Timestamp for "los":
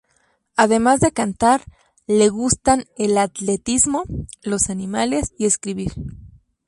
4.41-4.71